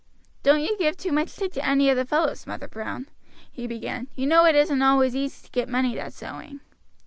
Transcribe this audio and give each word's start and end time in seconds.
"Don't 0.41 0.61
you 0.63 0.75
give 0.79 0.97
too 0.97 1.11
much 1.11 1.35
tick 1.35 1.51
to 1.51 1.63
any 1.63 1.87
of 1.91 1.95
the 1.95 2.07
fellows, 2.07 2.47
Mother 2.47 2.67
Brown," 2.67 3.07
he 3.51 3.67
began. 3.67 4.07
"You 4.15 4.25
know 4.25 4.45
it 4.45 4.55
isn't 4.55 4.81
always 4.81 5.15
easy 5.15 5.45
to 5.45 5.51
get 5.51 5.69
money 5.69 5.93
that's 5.93 6.23
owing." 6.23 6.61